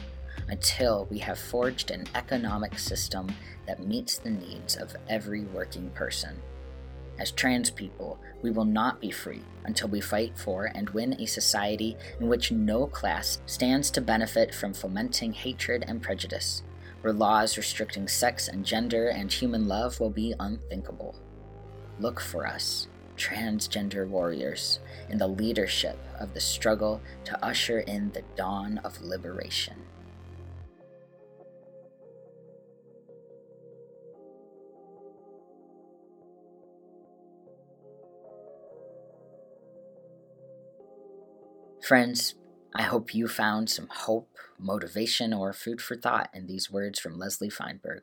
until 0.49 1.07
we 1.11 1.19
have 1.19 1.39
forged 1.39 1.91
an 1.91 2.07
economic 2.15 2.79
system 2.79 3.35
that 3.67 3.87
meets 3.87 4.17
the 4.17 4.31
needs 4.31 4.77
of 4.77 4.97
every 5.11 5.45
working 5.45 5.91
person. 5.91 6.41
As 7.19 7.31
trans 7.31 7.71
people, 7.71 8.19
we 8.43 8.51
will 8.51 8.65
not 8.65 9.01
be 9.01 9.11
free 9.11 9.43
until 9.65 9.89
we 9.89 10.01
fight 10.01 10.37
for 10.37 10.67
and 10.75 10.91
win 10.91 11.15
a 11.15 11.27
society 11.27 11.97
in 12.21 12.29
which 12.29 12.53
no 12.53 12.87
class 12.87 13.41
stands 13.47 13.91
to 13.93 14.01
benefit 14.01 14.55
from 14.55 14.75
fomenting 14.75 15.33
hatred 15.33 15.85
and 15.89 16.03
prejudice, 16.03 16.63
where 17.01 17.13
laws 17.13 17.57
restricting 17.57 18.07
sex 18.07 18.49
and 18.49 18.65
gender 18.65 19.09
and 19.09 19.33
human 19.33 19.67
love 19.67 19.99
will 19.99 20.11
be 20.11 20.35
unthinkable. 20.39 21.15
Look 21.99 22.21
for 22.21 22.47
us, 22.47 22.89
transgender 23.17 24.07
warriors, 24.07 24.81
in 25.09 25.17
the 25.17 25.27
leadership 25.27 25.99
of 26.21 26.35
the 26.35 26.41
struggle 26.41 27.01
to 27.25 27.45
usher 27.45 27.81
in 27.81 28.13
the 28.13 28.23
dawn 28.37 28.79
of 28.85 29.01
liberation. 29.01 29.77
Friends, 41.87 42.35
I 42.75 42.83
hope 42.83 43.15
you 43.15 43.29
found 43.29 43.71
some 43.71 43.87
hope, 43.89 44.39
motivation, 44.59 45.33
or 45.33 45.53
food 45.53 45.81
for 45.81 45.95
thought 45.95 46.31
in 46.35 46.49
these 46.49 46.69
words 46.69 46.99
from 46.99 47.17
Leslie 47.17 47.49
Feinberg. 47.49 48.03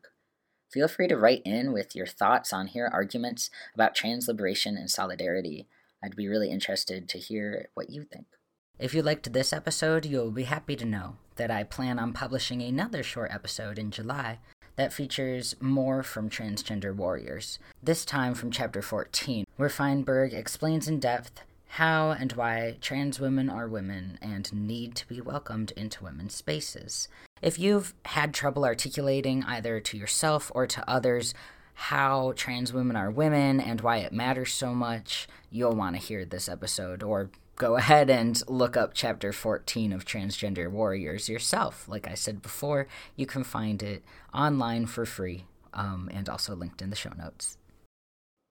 Feel 0.72 0.88
free 0.88 1.10
to 1.10 1.18
write 1.18 1.42
in 1.44 1.74
with 1.74 1.94
your 1.94 2.06
thoughts 2.06 2.54
on 2.54 2.68
hir 2.68 2.88
arguments 2.88 3.50
about 3.74 3.94
trans 3.94 4.30
liberation 4.30 4.78
and 4.78 4.90
solidarity. 4.90 5.68
I'd 6.02 6.16
be 6.16 6.30
really 6.30 6.50
interested 6.50 7.10
to 7.10 7.18
hear 7.18 7.68
what 7.74 7.90
you 7.90 8.04
think. 8.04 8.28
If 8.80 8.94
you 8.94 9.02
liked 9.02 9.34
this 9.34 9.52
episode, 9.52 10.06
you'll 10.06 10.32
be 10.32 10.44
happy 10.44 10.78
to 10.78 10.86
know 10.86 11.18
that 11.36 11.52
I 11.52 11.66
plan 11.66 12.00
on 12.00 12.13
publishing 12.13 12.62
another 12.62 13.04
short 13.04 13.34
episode 13.34 13.78
in 13.78 13.92
July 13.92 14.40
that 14.78 14.94
features 14.94 15.58
more 15.60 16.04
from 16.04 16.30
transgender 16.30 16.96
warriors, 16.96 17.60
this 17.84 18.06
time 18.06 18.34
from 18.34 18.50
chapter 18.50 18.82
14, 18.82 19.44
where 19.58 19.68
Feinberg 19.68 20.34
explains 20.34 20.88
in 20.88 21.02
depth 21.02 21.42
how 21.77 22.12
and 22.12 22.34
why 22.34 22.77
trans 22.82 23.20
women 23.20 23.50
are 23.50 23.68
women 23.68 24.20
and 24.22 24.53
need 24.53 24.94
to 24.94 25.08
be 25.08 25.20
welcomed 25.20 25.72
into 25.72 26.03
women's 26.03 26.36
spaces. 26.36 27.08
If 27.42 27.58
you've 27.58 27.96
had 28.06 28.32
trouble 28.32 28.63
articulating 28.63 29.44
either 29.46 29.80
to 29.80 29.98
yourself 29.98 30.51
or 30.53 30.68
to 30.68 30.88
others 30.88 31.34
how 31.74 32.34
trans 32.36 32.72
women 32.72 32.96
are 32.96 33.10
women 33.10 33.60
and 33.60 33.82
why 33.82 33.98
it 33.98 34.13
matters 34.13 34.53
so 34.53 34.75
much, 34.75 35.27
you'll 35.50 35.75
want 35.75 35.96
to 35.96 36.01
hear 36.01 36.25
this 36.25 36.48
episode 36.48 37.01
or 37.01 37.32
go 37.56 37.75
ahead 37.77 38.08
and 38.08 38.48
look 38.48 38.77
up 38.77 38.92
chapter 38.94 39.34
14 39.34 39.92
of 39.94 40.06
Transgender 40.06 40.70
Warriors 40.70 41.27
yourself. 41.27 41.89
Like 41.89 42.08
I 42.08 42.13
said 42.13 42.44
before, 42.44 42.86
you 43.15 43.25
can 43.25 43.44
find 43.44 43.82
it 43.82 44.03
online 44.32 44.86
for 44.86 45.08
free 45.08 45.46
um, 45.74 46.08
and 46.13 46.30
also 46.30 46.56
linked 46.56 46.84
in 46.84 46.92
the 46.92 46.96
show 46.96 47.13
notes. 47.18 47.58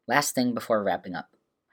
Last 0.08 0.34
thing 0.34 0.54
before 0.54 0.82
wrapping 0.82 1.14
up. 1.14 1.28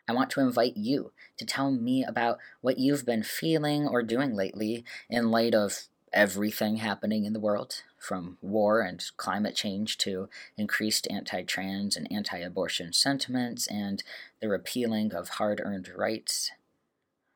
I 0.09 0.11
want 0.11 0.31
to 0.31 0.39
invite 0.39 0.75
you 0.75 1.11
to 1.37 1.45
tell 1.45 1.69
me 1.69 2.03
about 2.03 2.39
what 2.61 2.79
you've 2.79 3.05
been 3.05 3.21
feeling 3.21 3.87
or 3.87 4.01
doing 4.01 4.33
lately 4.33 4.83
in 5.07 5.29
light 5.29 5.53
of 5.53 5.83
everything 6.11 6.77
happening 6.77 7.25
in 7.25 7.33
the 7.33 7.39
world, 7.39 7.83
from 7.99 8.39
war 8.41 8.81
and 8.81 9.05
climate 9.17 9.55
change 9.55 9.99
to 9.99 10.27
increased 10.57 11.07
anti 11.11 11.43
trans 11.43 11.95
and 11.95 12.11
anti 12.11 12.39
abortion 12.39 12.91
sentiments 12.91 13.67
and 13.67 14.01
the 14.41 14.49
repealing 14.49 15.13
of 15.13 15.29
hard 15.29 15.61
earned 15.63 15.91
rights. 15.95 16.49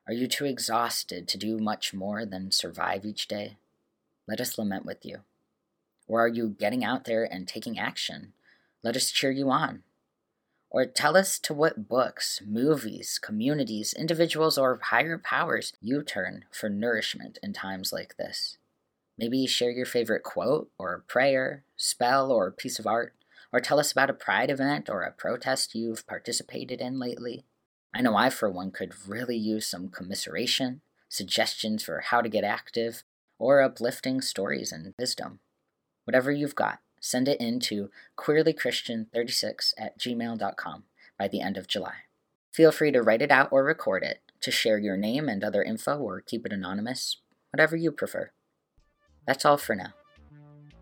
Are 0.08 0.12
you 0.12 0.26
too 0.26 0.44
exhausted 0.44 1.28
to 1.28 1.38
do 1.38 1.58
much 1.58 1.94
more 1.94 2.26
than 2.26 2.50
survive 2.50 3.04
each 3.04 3.28
day? 3.28 3.56
Let 4.26 4.40
us 4.40 4.58
lament 4.58 4.84
with 4.84 5.06
you. 5.06 5.18
Or 6.08 6.24
are 6.24 6.28
you 6.28 6.48
getting 6.48 6.84
out 6.84 7.04
there 7.04 7.22
and 7.22 7.46
taking 7.46 7.78
action? 7.78 8.32
Let 8.82 8.96
us 8.96 9.12
cheer 9.12 9.30
you 9.30 9.48
on. 9.48 9.84
Or 10.74 10.86
tell 10.86 11.16
us 11.16 11.38
to 11.38 11.54
what 11.54 11.88
books, 11.88 12.42
movies, 12.44 13.20
communities, 13.22 13.94
individuals, 13.96 14.58
or 14.58 14.80
higher 14.82 15.18
powers 15.18 15.72
you 15.80 16.02
turn 16.02 16.46
for 16.50 16.68
nourishment 16.68 17.38
in 17.44 17.52
times 17.52 17.92
like 17.92 18.16
this. 18.16 18.58
Maybe 19.16 19.46
share 19.46 19.70
your 19.70 19.86
favorite 19.86 20.24
quote, 20.24 20.72
or 20.76 21.04
prayer, 21.06 21.62
spell, 21.76 22.32
or 22.32 22.50
piece 22.50 22.80
of 22.80 22.88
art, 22.88 23.14
or 23.52 23.60
tell 23.60 23.78
us 23.78 23.92
about 23.92 24.10
a 24.10 24.14
pride 24.14 24.50
event 24.50 24.90
or 24.90 25.02
a 25.02 25.12
protest 25.12 25.76
you've 25.76 26.08
participated 26.08 26.80
in 26.80 26.98
lately. 26.98 27.44
I 27.94 28.00
know 28.00 28.16
I, 28.16 28.28
for 28.28 28.50
one, 28.50 28.72
could 28.72 28.94
really 29.06 29.36
use 29.36 29.68
some 29.68 29.90
commiseration, 29.90 30.80
suggestions 31.08 31.84
for 31.84 32.00
how 32.00 32.20
to 32.20 32.28
get 32.28 32.42
active, 32.42 33.04
or 33.38 33.62
uplifting 33.62 34.20
stories 34.20 34.72
and 34.72 34.92
wisdom. 34.98 35.38
Whatever 36.02 36.32
you've 36.32 36.56
got, 36.56 36.80
send 37.04 37.28
it 37.28 37.38
in 37.38 37.60
to 37.60 37.90
queerlychristian36 38.16 39.74
at 39.76 39.98
gmail.com 39.98 40.84
by 41.18 41.28
the 41.28 41.42
end 41.42 41.58
of 41.58 41.68
July. 41.68 41.94
Feel 42.50 42.72
free 42.72 42.92
to 42.92 43.02
write 43.02 43.20
it 43.20 43.30
out 43.30 43.48
or 43.52 43.62
record 43.62 44.02
it, 44.02 44.20
to 44.40 44.50
share 44.50 44.78
your 44.78 44.96
name 44.96 45.28
and 45.28 45.44
other 45.44 45.62
info 45.62 45.98
or 45.98 46.22
keep 46.22 46.46
it 46.46 46.52
anonymous, 46.52 47.18
whatever 47.52 47.76
you 47.76 47.92
prefer. 47.92 48.30
That's 49.26 49.44
all 49.44 49.58
for 49.58 49.74
now. 49.74 49.92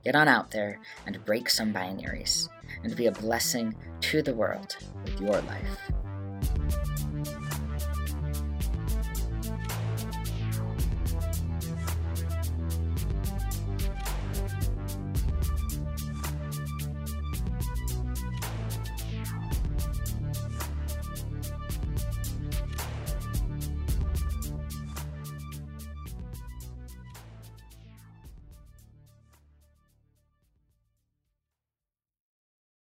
Get 0.04 0.14
on 0.14 0.28
out 0.28 0.52
there 0.52 0.80
and 1.06 1.24
break 1.24 1.50
some 1.50 1.72
binaries, 1.72 2.48
and 2.84 2.94
be 2.94 3.06
a 3.06 3.12
blessing 3.12 3.74
to 4.02 4.22
the 4.22 4.34
world 4.34 4.76
with 5.04 5.20
your 5.20 5.40
life. 5.40 6.01